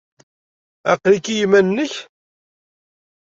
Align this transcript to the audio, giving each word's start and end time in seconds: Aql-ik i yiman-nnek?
Aql-ik 0.91 1.25
i 1.33 1.35
yiman-nnek? 1.37 1.93